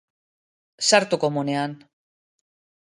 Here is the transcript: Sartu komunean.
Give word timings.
Sartu 0.87 1.21
komunean. 1.25 1.71